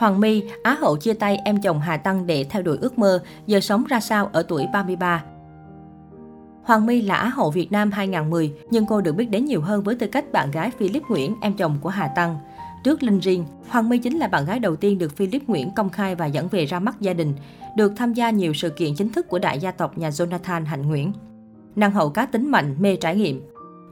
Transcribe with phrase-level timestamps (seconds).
[0.00, 3.22] Hoàng My, Á hậu chia tay em chồng Hà Tăng để theo đuổi ước mơ,
[3.46, 5.24] giờ sống ra sao ở tuổi 33.
[6.62, 9.82] Hoàng My là Á hậu Việt Nam 2010, nhưng cô được biết đến nhiều hơn
[9.82, 12.38] với tư cách bạn gái Philip Nguyễn, em chồng của Hà Tăng.
[12.84, 15.90] Trước Linh Riêng, Hoàng My chính là bạn gái đầu tiên được Philip Nguyễn công
[15.90, 17.34] khai và dẫn về ra mắt gia đình,
[17.76, 20.82] được tham gia nhiều sự kiện chính thức của đại gia tộc nhà Jonathan Hạnh
[20.82, 21.12] Nguyễn.
[21.76, 23.42] Năng hậu cá tính mạnh, mê trải nghiệm.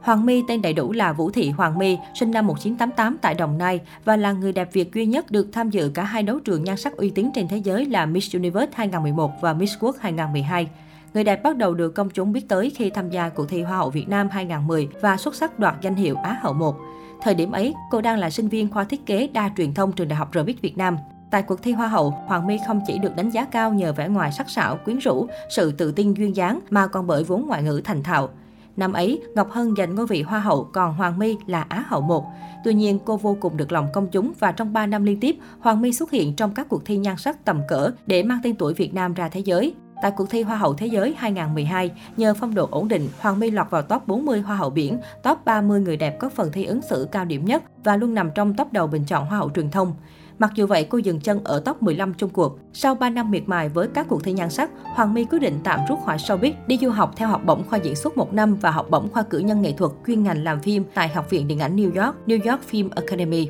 [0.01, 3.59] Hoàng My tên đầy đủ là Vũ Thị Hoàng My, sinh năm 1988 tại Đồng
[3.59, 6.65] Nai và là người đẹp Việt duy nhất được tham dự cả hai đấu trường
[6.65, 10.69] nhan sắc uy tín trên thế giới là Miss Universe 2011 và Miss World 2012.
[11.15, 13.79] Người đẹp bắt đầu được công chúng biết tới khi tham gia cuộc thi Hoa
[13.79, 16.77] hậu Việt Nam 2010 và xuất sắc đoạt danh hiệu Á hậu 1.
[17.23, 20.09] Thời điểm ấy, cô đang là sinh viên khoa thiết kế đa truyền thông trường
[20.09, 20.97] Đại học Rbic Việt Nam.
[21.31, 24.09] Tại cuộc thi Hoa hậu, Hoàng My không chỉ được đánh giá cao nhờ vẻ
[24.09, 27.63] ngoài sắc sảo, quyến rũ, sự tự tin duyên dáng mà còn bởi vốn ngoại
[27.63, 28.29] ngữ thành thạo.
[28.79, 32.01] Năm ấy, Ngọc Hân giành ngôi vị Hoa hậu, còn Hoàng My là Á hậu
[32.01, 32.27] 1.
[32.65, 35.37] Tuy nhiên, cô vô cùng được lòng công chúng và trong 3 năm liên tiếp,
[35.61, 38.55] Hoàng My xuất hiện trong các cuộc thi nhan sắc tầm cỡ để mang tên
[38.55, 39.75] tuổi Việt Nam ra thế giới.
[40.03, 43.51] Tại cuộc thi Hoa hậu Thế giới 2012, nhờ phong độ ổn định, Hoàng My
[43.51, 46.83] lọt vào top 40 Hoa hậu biển, top 30 người đẹp có phần thi ứng
[46.83, 49.71] xử cao điểm nhất và luôn nằm trong top đầu bình chọn Hoa hậu truyền
[49.71, 49.95] thông.
[50.39, 52.59] Mặc dù vậy, cô dừng chân ở top 15 chung cuộc.
[52.73, 55.59] Sau 3 năm miệt mài với các cuộc thi nhan sắc, Hoàng My quyết định
[55.65, 58.55] tạm rút khỏi showbiz, đi du học theo học bổng khoa diễn xuất 1 năm
[58.55, 61.49] và học bổng khoa cử nhân nghệ thuật chuyên ngành làm phim tại Học viện
[61.49, 63.49] Điện ảnh New York, New York Film Academy.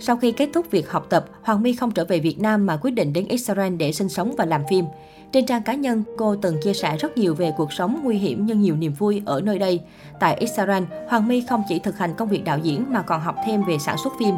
[0.00, 2.76] Sau khi kết thúc việc học tập, Hoàng My không trở về Việt Nam mà
[2.76, 4.84] quyết định đến Israel để sinh sống và làm phim.
[5.32, 8.46] Trên trang cá nhân, cô từng chia sẻ rất nhiều về cuộc sống nguy hiểm
[8.46, 9.80] nhưng nhiều niềm vui ở nơi đây.
[10.20, 13.36] Tại Israel, Hoàng My không chỉ thực hành công việc đạo diễn mà còn học
[13.46, 14.34] thêm về sản xuất phim.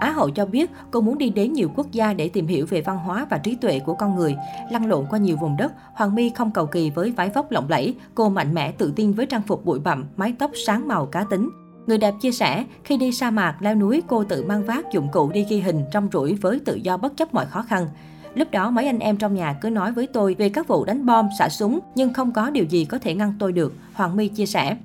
[0.00, 2.80] Á hậu cho biết cô muốn đi đến nhiều quốc gia để tìm hiểu về
[2.80, 4.36] văn hóa và trí tuệ của con người.
[4.70, 7.68] Lăn lộn qua nhiều vùng đất, Hoàng My không cầu kỳ với váy vóc lộng
[7.68, 11.06] lẫy, cô mạnh mẽ tự tin với trang phục bụi bặm, mái tóc sáng màu
[11.06, 11.50] cá tính.
[11.86, 15.08] Người đẹp chia sẻ, khi đi sa mạc, leo núi, cô tự mang vác dụng
[15.12, 17.86] cụ đi ghi hình trong rủi với tự do bất chấp mọi khó khăn.
[18.34, 21.06] Lúc đó mấy anh em trong nhà cứ nói với tôi về các vụ đánh
[21.06, 24.28] bom, xả súng, nhưng không có điều gì có thể ngăn tôi được, Hoàng My
[24.28, 24.76] chia sẻ.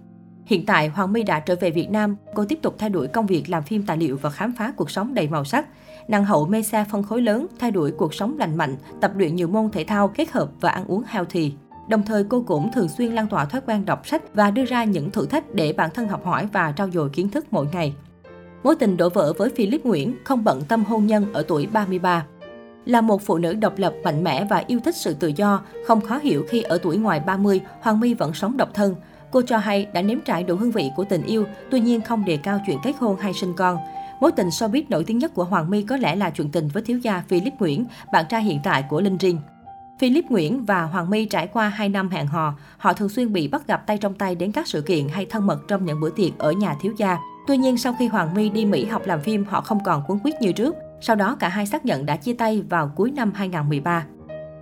[0.45, 3.25] Hiện tại, Hoàng My đã trở về Việt Nam, cô tiếp tục thay đổi công
[3.25, 5.67] việc làm phim tài liệu và khám phá cuộc sống đầy màu sắc.
[6.07, 9.35] Năng hậu mê xa phân khối lớn, thay đổi cuộc sống lành mạnh, tập luyện
[9.35, 11.53] nhiều môn thể thao kết hợp và ăn uống healthy.
[11.89, 14.83] Đồng thời cô cũng thường xuyên lan tỏa thói quen đọc sách và đưa ra
[14.83, 17.93] những thử thách để bản thân học hỏi và trau dồi kiến thức mỗi ngày.
[18.63, 22.25] Mối tình đổ vỡ với Philip Nguyễn không bận tâm hôn nhân ở tuổi 33.
[22.85, 26.01] Là một phụ nữ độc lập, mạnh mẽ và yêu thích sự tự do, không
[26.01, 28.95] khó hiểu khi ở tuổi ngoài 30, Hoàng My vẫn sống độc thân.
[29.31, 32.25] Cô cho hay đã nếm trải đủ hương vị của tình yêu, tuy nhiên không
[32.25, 33.77] đề cao chuyện kết hôn hay sinh con.
[34.19, 36.83] Mối tình showbiz nổi tiếng nhất của Hoàng My có lẽ là chuyện tình với
[36.83, 39.39] thiếu gia Philip Nguyễn, bạn trai hiện tại của Linh Riêng.
[39.99, 43.47] Philip Nguyễn và Hoàng My trải qua 2 năm hẹn hò, họ thường xuyên bị
[43.47, 46.09] bắt gặp tay trong tay đến các sự kiện hay thân mật trong những bữa
[46.09, 47.17] tiệc ở nhà thiếu gia.
[47.47, 50.19] Tuy nhiên, sau khi Hoàng My đi Mỹ học làm phim, họ không còn cuốn
[50.23, 50.75] quyết như trước.
[51.01, 54.05] Sau đó, cả hai xác nhận đã chia tay vào cuối năm 2013.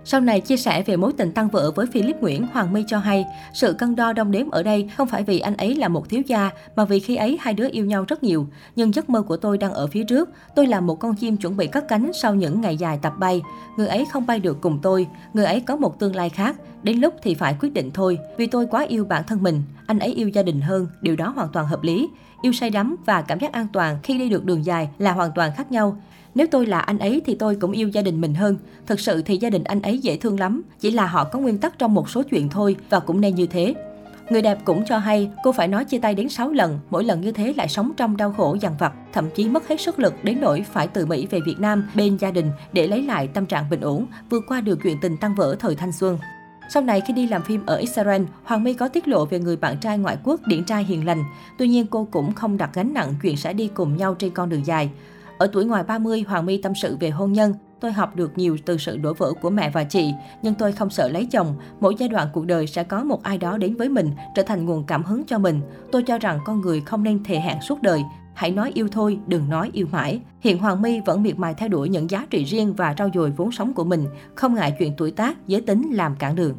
[0.06, 2.98] Sau này chia sẻ về mối tình tăng vợ với Philip Nguyễn, Hoàng My cho
[2.98, 6.08] hay, sự cân đo đong đếm ở đây không phải vì anh ấy là một
[6.08, 8.46] thiếu gia, mà vì khi ấy hai đứa yêu nhau rất nhiều.
[8.76, 10.28] Nhưng giấc mơ của tôi đang ở phía trước.
[10.56, 13.42] Tôi là một con chim chuẩn bị cất cánh sau những ngày dài tập bay.
[13.76, 16.56] Người ấy không bay được cùng tôi, người ấy có một tương lai khác.
[16.84, 19.62] Đến lúc thì phải quyết định thôi, vì tôi quá yêu bản thân mình.
[19.86, 22.08] Anh ấy yêu gia đình hơn, điều đó hoàn toàn hợp lý.
[22.42, 25.30] Yêu say đắm và cảm giác an toàn khi đi được đường dài là hoàn
[25.34, 25.96] toàn khác nhau.
[26.34, 28.56] Nếu tôi là anh ấy thì tôi cũng yêu gia đình mình hơn.
[28.86, 31.58] Thực sự thì gia đình anh ấy dễ thương lắm, chỉ là họ có nguyên
[31.58, 33.74] tắc trong một số chuyện thôi và cũng nên như thế.
[34.30, 37.20] Người đẹp cũng cho hay cô phải nói chia tay đến 6 lần, mỗi lần
[37.20, 40.14] như thế lại sống trong đau khổ dằn vặt, thậm chí mất hết sức lực
[40.22, 43.46] đến nỗi phải từ Mỹ về Việt Nam bên gia đình để lấy lại tâm
[43.46, 46.18] trạng bình ổn, vượt qua được chuyện tình tăng vỡ thời thanh xuân.
[46.68, 49.56] Sau này khi đi làm phim ở Israel, Hoàng My có tiết lộ về người
[49.56, 51.24] bạn trai ngoại quốc điển trai hiền lành.
[51.58, 54.48] Tuy nhiên cô cũng không đặt gánh nặng chuyện sẽ đi cùng nhau trên con
[54.48, 54.90] đường dài.
[55.38, 57.54] Ở tuổi ngoài 30, Hoàng My tâm sự về hôn nhân.
[57.80, 60.90] Tôi học được nhiều từ sự đổ vỡ của mẹ và chị, nhưng tôi không
[60.90, 61.54] sợ lấy chồng.
[61.80, 64.64] Mỗi giai đoạn cuộc đời sẽ có một ai đó đến với mình, trở thành
[64.64, 65.60] nguồn cảm hứng cho mình.
[65.92, 68.02] Tôi cho rằng con người không nên thề hẹn suốt đời.
[68.34, 70.20] Hãy nói yêu thôi, đừng nói yêu mãi.
[70.40, 73.30] Hiện Hoàng My vẫn miệt mài theo đuổi những giá trị riêng và trau dồi
[73.30, 76.56] vốn sống của mình, không ngại chuyện tuổi tác, giới tính làm cản đường.